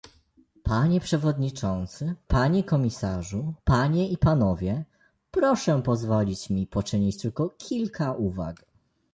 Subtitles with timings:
[0.63, 4.85] Panie przewodniczący, panie komisarzu, panie i panowie,
[5.31, 8.65] proszę pozwolić mi poczynić tylko kilka uwag